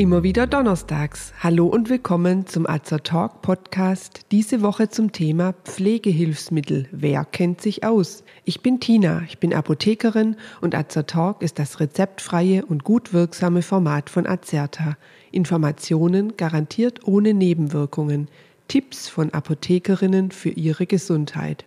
[0.00, 1.34] Immer wieder donnerstags.
[1.40, 4.22] Hallo und willkommen zum Azer Talk Podcast.
[4.30, 6.88] Diese Woche zum Thema Pflegehilfsmittel.
[6.90, 8.24] Wer kennt sich aus?
[8.46, 13.60] Ich bin Tina, ich bin Apothekerin und Azer Talk ist das rezeptfreie und gut wirksame
[13.60, 14.96] Format von Azerta.
[15.32, 18.28] Informationen garantiert ohne Nebenwirkungen.
[18.68, 21.66] Tipps von Apothekerinnen für ihre Gesundheit.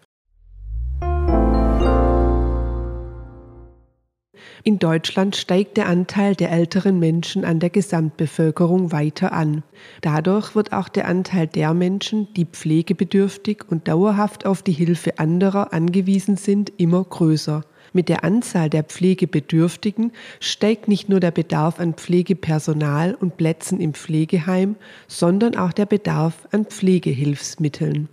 [4.66, 9.62] In Deutschland steigt der Anteil der älteren Menschen an der Gesamtbevölkerung weiter an.
[9.99, 15.73] Dadurch wird auch der Anteil der Menschen, die pflegebedürftig und dauerhaft auf die Hilfe anderer
[15.73, 17.66] angewiesen sind, immer größer.
[17.91, 23.94] Mit der Anzahl der Pflegebedürftigen steigt nicht nur der Bedarf an Pflegepersonal und Plätzen im
[23.94, 24.77] Pflegeheim,
[25.09, 28.08] sondern auch der Bedarf an Pflegehilfsmitteln.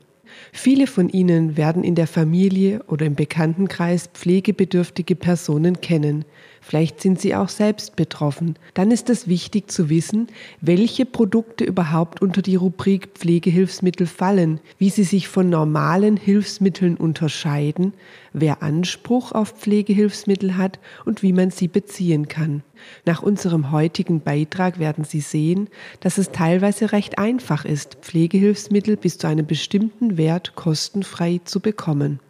[0.53, 6.25] Viele von Ihnen werden in der Familie oder im Bekanntenkreis pflegebedürftige Personen kennen.
[6.71, 8.55] Vielleicht sind Sie auch selbst betroffen.
[8.75, 10.29] Dann ist es wichtig zu wissen,
[10.61, 17.93] welche Produkte überhaupt unter die Rubrik Pflegehilfsmittel fallen, wie sie sich von normalen Hilfsmitteln unterscheiden,
[18.33, 22.63] wer Anspruch auf Pflegehilfsmittel hat und wie man sie beziehen kann.
[23.05, 25.67] Nach unserem heutigen Beitrag werden Sie sehen,
[25.99, 32.21] dass es teilweise recht einfach ist, Pflegehilfsmittel bis zu einem bestimmten Wert kostenfrei zu bekommen.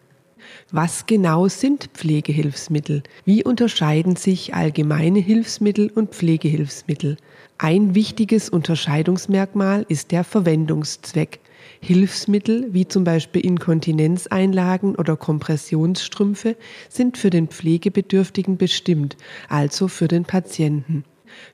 [0.73, 3.03] Was genau sind Pflegehilfsmittel?
[3.25, 7.17] Wie unterscheiden sich allgemeine Hilfsmittel und Pflegehilfsmittel?
[7.59, 11.41] Ein wichtiges Unterscheidungsmerkmal ist der Verwendungszweck.
[11.81, 16.57] Hilfsmittel wie zum Beispiel Inkontinenzeinlagen oder Kompressionsstrümpfe
[16.89, 19.17] sind für den Pflegebedürftigen bestimmt,
[19.49, 21.05] also für den Patienten.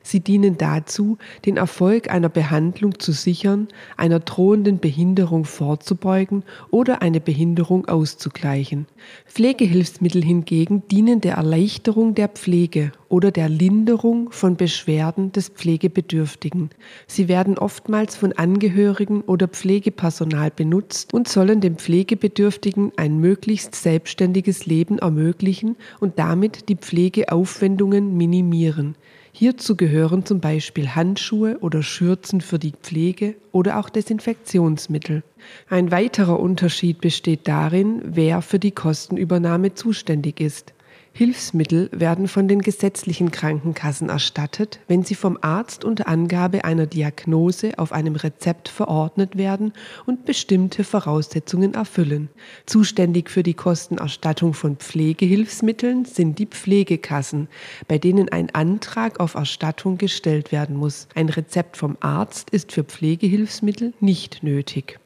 [0.03, 7.21] Sie dienen dazu, den Erfolg einer Behandlung zu sichern, einer drohenden Behinderung vorzubeugen oder eine
[7.21, 8.87] Behinderung auszugleichen.
[9.27, 16.71] Pflegehilfsmittel hingegen dienen der Erleichterung der Pflege oder der Linderung von Beschwerden des Pflegebedürftigen.
[17.07, 24.67] Sie werden oftmals von Angehörigen oder Pflegepersonal benutzt und sollen dem Pflegebedürftigen ein möglichst selbstständiges
[24.67, 28.97] Leben ermöglichen und damit die Pflegeaufwendungen minimieren.
[29.39, 35.25] Hierzu gehören zum Beispiel Handschuhe oder Schürzen für die Pflege oder auch Desinfektionsmittel.
[35.69, 40.73] Ein weiterer Unterschied besteht darin, wer für die Kostenübernahme zuständig ist.
[41.17, 47.79] Hilfsmittel werden von den gesetzlichen Krankenkassen erstattet, wenn sie vom Arzt unter Angabe einer Diagnose
[47.79, 49.73] auf einem Rezept verordnet werden
[50.05, 52.29] und bestimmte Voraussetzungen erfüllen.
[52.67, 57.49] Zuständig für die Kostenerstattung von Pflegehilfsmitteln sind die Pflegekassen,
[57.89, 61.09] bei denen ein Antrag auf Erstattung gestellt werden muss.
[61.15, 65.01] Ein Rezept vom Arzt ist für Pflegehilfsmittel nicht nötig.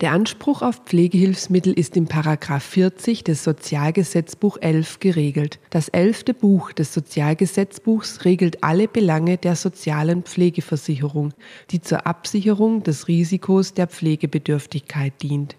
[0.00, 5.58] Der Anspruch auf Pflegehilfsmittel ist im Paragraph 40 des Sozialgesetzbuch 11 geregelt.
[5.70, 11.32] Das elfte Buch des Sozialgesetzbuchs regelt alle Belange der sozialen Pflegeversicherung,
[11.70, 15.56] die zur Absicherung des Risikos der Pflegebedürftigkeit dient.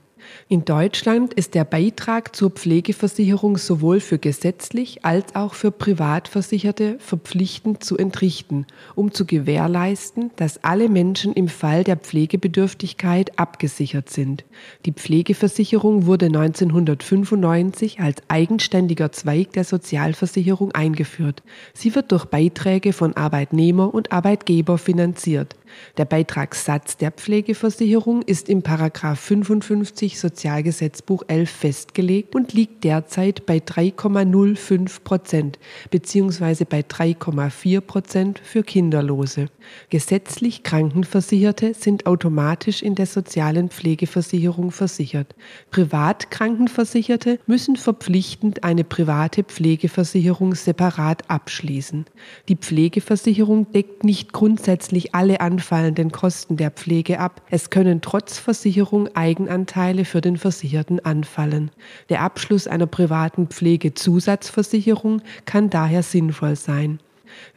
[0.49, 7.83] In Deutschland ist der Beitrag zur Pflegeversicherung sowohl für gesetzlich als auch für Privatversicherte verpflichtend
[7.83, 14.43] zu entrichten, um zu gewährleisten, dass alle Menschen im Fall der Pflegebedürftigkeit abgesichert sind.
[14.85, 21.43] Die Pflegeversicherung wurde 1995 als eigenständiger Zweig der Sozialversicherung eingeführt.
[21.73, 25.55] Sie wird durch Beiträge von Arbeitnehmer und Arbeitgeber finanziert.
[25.97, 33.57] Der Beitragssatz der Pflegeversicherung ist im Paragraph 55 Sozialgesetzbuch 11 festgelegt und liegt derzeit bei
[33.57, 35.59] 3,05 Prozent
[35.89, 36.65] bzw.
[36.65, 39.47] bei 3,4 Prozent für Kinderlose.
[39.89, 45.35] Gesetzlich Krankenversicherte sind automatisch in der sozialen Pflegeversicherung versichert.
[45.71, 52.05] Privatkrankenversicherte müssen verpflichtend eine private Pflegeversicherung separat abschließen.
[52.49, 57.41] Die Pflegeversicherung deckt nicht grundsätzlich alle anfallenden Kosten der Pflege ab.
[57.49, 61.71] Es können trotz Versicherung Eigenanteile für den Versicherten anfallen.
[62.09, 66.99] Der Abschluss einer privaten Pflegezusatzversicherung kann daher sinnvoll sein.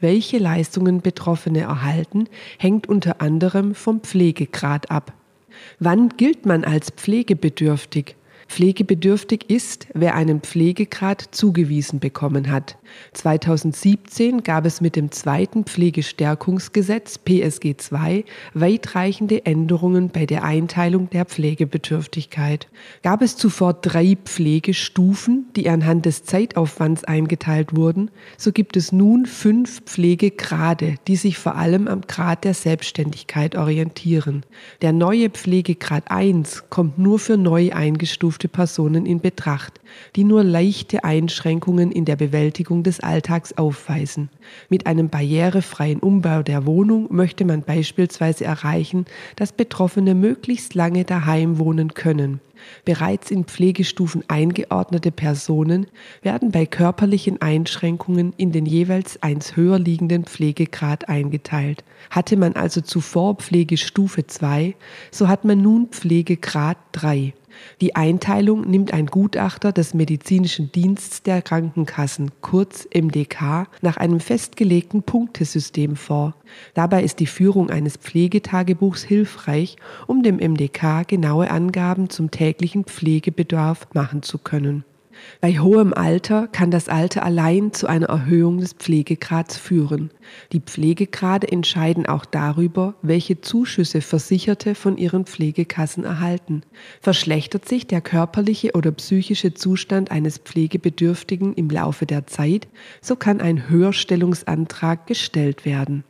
[0.00, 2.28] Welche Leistungen Betroffene erhalten,
[2.58, 5.12] hängt unter anderem vom Pflegegrad ab.
[5.78, 8.16] Wann gilt man als pflegebedürftig?
[8.48, 12.78] Pflegebedürftig ist, wer einen Pflegegrad zugewiesen bekommen hat.
[13.12, 21.24] 2017 gab es mit dem zweiten Pflegestärkungsgesetz PSG II weitreichende Änderungen bei der Einteilung der
[21.24, 22.68] Pflegebedürftigkeit.
[23.02, 29.26] Gab es zuvor drei Pflegestufen, die anhand des Zeitaufwands eingeteilt wurden, so gibt es nun
[29.26, 34.44] fünf Pflegegrade, die sich vor allem am Grad der Selbstständigkeit orientieren.
[34.82, 39.80] Der neue Pflegegrad 1 kommt nur für neu eingestufte pflegegestufte Personen in Betracht,
[40.14, 44.28] die nur leichte Einschränkungen in der Bewältigung des Alltags aufweisen.
[44.68, 49.06] Mit einem barrierefreien Umbau der Wohnung möchte man beispielsweise erreichen,
[49.36, 52.40] dass Betroffene möglichst lange daheim wohnen können.
[52.84, 55.86] Bereits in Pflegestufen eingeordnete Personen
[56.22, 61.84] werden bei körperlichen Einschränkungen in den jeweils eins höher liegenden Pflegegrad eingeteilt.
[62.10, 64.74] Hatte man also zuvor Pflegestufe 2,
[65.10, 67.34] so hat man nun Pflegegrad 3.
[67.80, 75.02] Die Einteilung nimmt ein Gutachter des Medizinischen Dienstes der Krankenkassen, kurz MDK, nach einem festgelegten
[75.02, 76.34] Punktesystem vor.
[76.74, 79.76] Dabei ist die Führung eines Pflegetagebuchs hilfreich,
[80.06, 84.84] um dem MDK genaue Angaben zum täglichen Pflegebedarf machen zu können.
[85.40, 90.10] Bei hohem Alter kann das Alter allein zu einer Erhöhung des Pflegegrads führen.
[90.52, 96.62] Die Pflegegrade entscheiden auch darüber, welche Zuschüsse Versicherte von ihren Pflegekassen erhalten.
[97.00, 102.68] Verschlechtert sich der körperliche oder psychische Zustand eines Pflegebedürftigen im Laufe der Zeit,
[103.00, 106.04] so kann ein Höherstellungsantrag gestellt werden.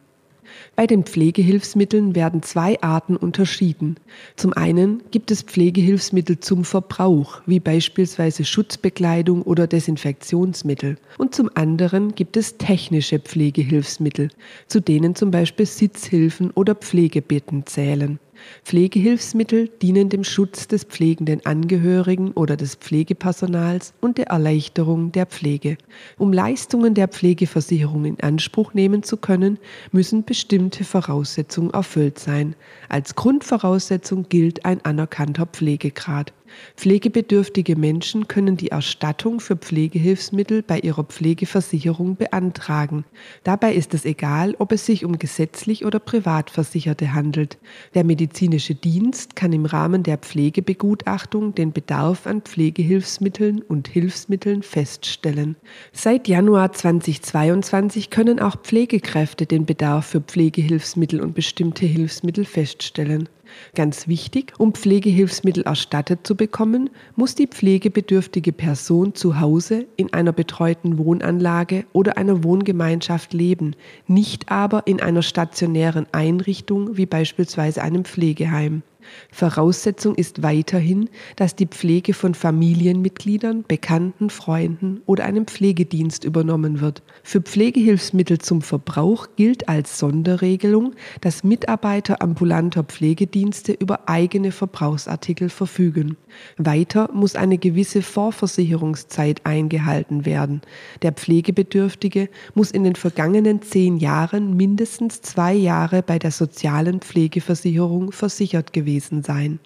[0.75, 3.97] Bei den Pflegehilfsmitteln werden zwei Arten unterschieden.
[4.37, 10.97] Zum einen gibt es Pflegehilfsmittel zum Verbrauch, wie beispielsweise Schutzbekleidung oder Desinfektionsmittel.
[11.19, 14.31] Und zum anderen gibt es technische Pflegehilfsmittel,
[14.67, 18.19] zu denen zum Beispiel Sitzhilfen oder Pflegebetten zählen.
[18.65, 25.77] Pflegehilfsmittel dienen dem Schutz des pflegenden Angehörigen oder des Pflegepersonals und der Erleichterung der Pflege.
[26.19, 29.59] Um Leistungen der Pflegeversicherung in Anspruch nehmen zu können,
[29.93, 32.55] müssen bestimmte Voraussetzungen erfüllt sein.
[32.89, 36.33] Als Grundvoraussetzung gilt ein anerkannter Pflegegrad.
[36.77, 43.05] Pflegebedürftige Menschen können die Erstattung für Pflegehilfsmittel bei ihrer Pflegeversicherung beantragen.
[43.45, 47.59] Dabei ist es egal, ob es sich um gesetzlich oder Privatversicherte handelt.
[47.95, 55.57] Der medizinische Dienst kann im Rahmen der Pflegebegutachtung den Bedarf an Pflegehilfsmitteln und Hilfsmitteln feststellen.
[55.93, 63.29] Seit Januar 2022 können auch Pflegekräfte den Bedarf für Pflegehilfsmittel und bestimmte Hilfsmittel feststellen.
[63.75, 70.33] Ganz wichtig, um Pflegehilfsmittel erstattet zu bekommen, muss die pflegebedürftige Person zu Hause in einer
[70.33, 73.75] betreuten Wohnanlage oder einer Wohngemeinschaft leben,
[74.07, 78.83] nicht aber in einer stationären Einrichtung wie beispielsweise einem Pflegeheim.
[79.31, 87.03] Voraussetzung ist weiterhin, dass die Pflege von Familienmitgliedern, Bekannten, Freunden oder einem Pflegedienst übernommen wird.
[87.23, 96.17] Für Pflegehilfsmittel zum Verbrauch gilt als Sonderregelung, dass Mitarbeiter ambulanter Pflegedienste über eigene Verbrauchsartikel verfügen.
[96.57, 100.63] Weiter muss eine gewisse Vorversicherungszeit eingehalten werden.
[101.03, 108.13] Der Pflegebedürftige muss in den vergangenen zehn Jahren mindestens zwei Jahre bei der sozialen Pflegeversicherung
[108.13, 109.61] versichert gewesen gewesen sein.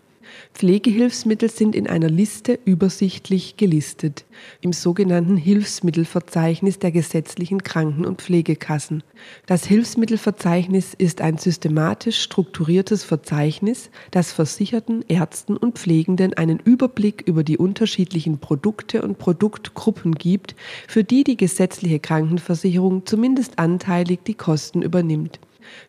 [0.55, 4.25] Pflegehilfsmittel sind in einer Liste übersichtlich gelistet,
[4.61, 9.03] im sogenannten Hilfsmittelverzeichnis der gesetzlichen Kranken- und Pflegekassen.
[9.47, 17.43] Das Hilfsmittelverzeichnis ist ein systematisch strukturiertes Verzeichnis, das Versicherten, Ärzten und Pflegenden einen Überblick über
[17.43, 20.55] die unterschiedlichen Produkte und Produktgruppen gibt,
[20.87, 25.41] für die die gesetzliche Krankenversicherung zumindest anteilig die Kosten übernimmt.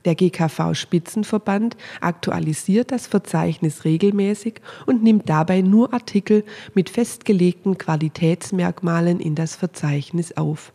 [0.06, 4.56] Der GKV Spitzenverband aktualisiert das Verzeichnis regelmäßig
[4.86, 10.72] und nimmt dabei nur Artikel mit festgelegten Qualitätsmerkmalen in das Verzeichnis auf.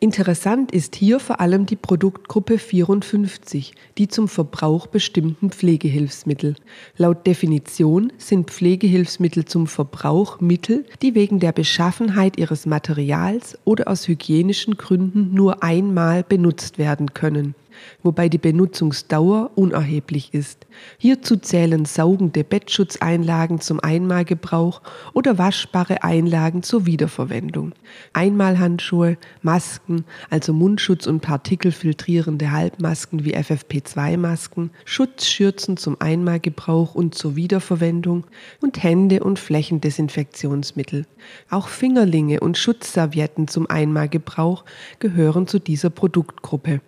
[0.00, 6.56] Interessant ist hier vor allem die Produktgruppe 54, die zum Verbrauch bestimmten Pflegehilfsmittel.
[6.96, 14.08] Laut Definition sind Pflegehilfsmittel zum Verbrauch Mittel, die wegen der Beschaffenheit ihres Materials oder aus
[14.08, 17.54] hygienischen Gründen nur einmal benutzt werden können
[18.02, 20.66] wobei die Benutzungsdauer unerheblich ist.
[20.98, 27.72] Hierzu zählen saugende Bettschutzeinlagen zum Einmalgebrauch oder waschbare Einlagen zur Wiederverwendung.
[28.12, 38.24] Einmalhandschuhe, Masken, also Mundschutz und partikelfiltrierende Halbmasken wie FFP2-Masken, Schutzschürzen zum Einmalgebrauch und zur Wiederverwendung
[38.60, 41.06] und Hände- und Flächendesinfektionsmittel.
[41.50, 44.64] Auch Fingerlinge und Schutzservietten zum Einmalgebrauch
[44.98, 46.80] gehören zu dieser Produktgruppe.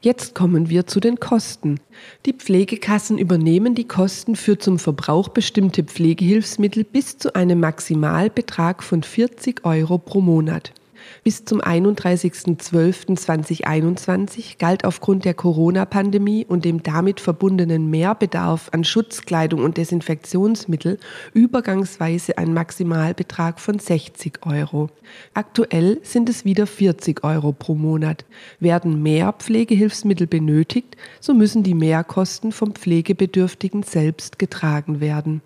[0.00, 1.80] Jetzt kommen wir zu den Kosten.
[2.26, 9.02] Die Pflegekassen übernehmen die Kosten für zum Verbrauch bestimmte Pflegehilfsmittel bis zu einem Maximalbetrag von
[9.02, 10.72] 40 Euro pro Monat.
[11.24, 19.76] Bis zum 31.12.2021 galt aufgrund der Corona-Pandemie und dem damit verbundenen Mehrbedarf an Schutzkleidung und
[19.76, 20.98] Desinfektionsmittel
[21.32, 24.90] übergangsweise ein Maximalbetrag von 60 Euro.
[25.34, 28.24] Aktuell sind es wieder 40 Euro pro Monat.
[28.60, 35.42] Werden mehr Pflegehilfsmittel benötigt, so müssen die Mehrkosten vom Pflegebedürftigen selbst getragen werden.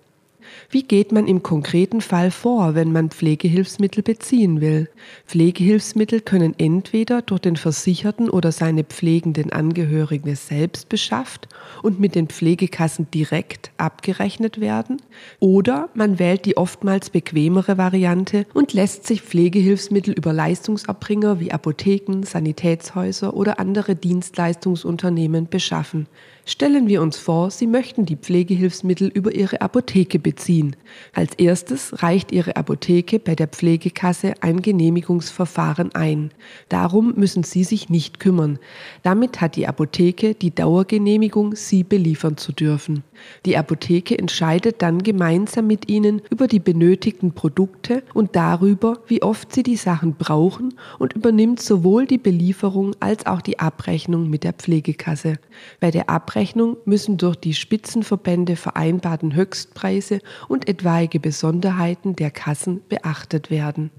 [0.70, 4.88] Wie geht man im konkreten Fall vor, wenn man Pflegehilfsmittel beziehen will?
[5.26, 11.48] Pflegehilfsmittel können entweder durch den Versicherten oder seine pflegenden Angehörige selbst beschafft
[11.82, 15.02] und mit den Pflegekassen direkt abgerechnet werden,
[15.40, 22.22] oder man wählt die oftmals bequemere Variante und lässt sich Pflegehilfsmittel über Leistungserbringer wie Apotheken,
[22.24, 26.06] Sanitätshäuser oder andere Dienstleistungsunternehmen beschaffen.
[26.48, 30.76] Stellen wir uns vor, Sie möchten die Pflegehilfsmittel über Ihre Apotheke beziehen.
[31.12, 36.30] Als erstes reicht Ihre Apotheke bei der Pflegekasse ein Genehmigungsverfahren ein.
[36.68, 38.60] Darum müssen Sie sich nicht kümmern.
[39.02, 43.02] Damit hat die Apotheke die Dauergenehmigung, Sie beliefern zu dürfen.
[43.44, 49.52] Die Apotheke entscheidet dann gemeinsam mit Ihnen über die benötigten Produkte und darüber, wie oft
[49.52, 54.52] Sie die Sachen brauchen und übernimmt sowohl die Belieferung als auch die Abrechnung mit der
[54.52, 55.40] Pflegekasse.
[55.80, 56.35] Bei der Abrechnung
[56.84, 63.90] müssen durch die Spitzenverbände vereinbarten Höchstpreise und etwaige Besonderheiten der Kassen beachtet werden.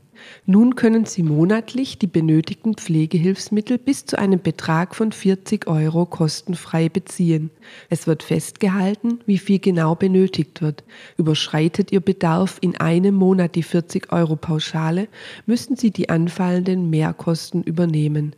[0.46, 6.90] Nun können Sie monatlich die benötigten Pflegehilfsmittel bis zu einem Betrag von 40 Euro kostenfrei
[6.90, 7.50] beziehen.
[7.90, 10.84] Es wird festgehalten, wie viel genau benötigt wird.
[11.18, 15.08] Überschreitet Ihr Bedarf in einem Monat die 40 Euro Pauschale,
[15.46, 18.36] müssen Sie die anfallenden Mehrkosten übernehmen.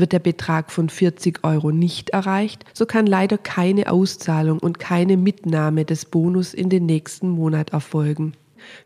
[0.00, 5.18] Wird der Betrag von 40 Euro nicht erreicht, so kann leider keine Auszahlung und keine
[5.18, 8.32] Mitnahme des Bonus in den nächsten Monat erfolgen.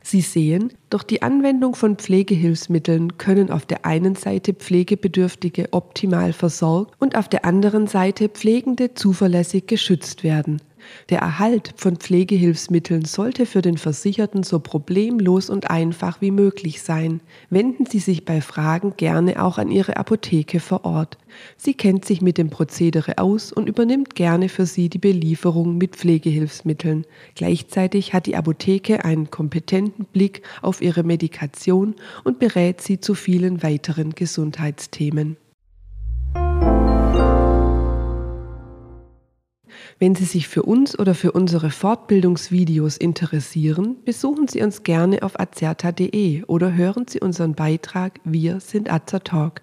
[0.03, 6.95] Sie sehen, durch die Anwendung von Pflegehilfsmitteln können auf der einen Seite Pflegebedürftige optimal versorgt
[6.99, 10.61] und auf der anderen Seite Pflegende zuverlässig geschützt werden.
[11.11, 17.21] Der Erhalt von Pflegehilfsmitteln sollte für den Versicherten so problemlos und einfach wie möglich sein.
[17.51, 21.19] Wenden Sie sich bei Fragen gerne auch an Ihre Apotheke vor Ort.
[21.57, 25.97] Sie kennt sich mit dem Prozedere aus und übernimmt gerne für Sie die Belieferung mit
[25.97, 27.07] Pflegehilfsmitteln.
[27.35, 33.63] Gleichzeitig hat die Apotheke einen kompetenten Blick auf Ihre Medikation und berät Sie zu vielen
[33.63, 35.37] weiteren Gesundheitsthemen.
[39.99, 45.39] Wenn Sie sich für uns oder für unsere Fortbildungsvideos interessieren, besuchen Sie uns gerne auf
[45.39, 49.63] azerta.de oder hören Sie unseren Beitrag Wir sind Azertalk.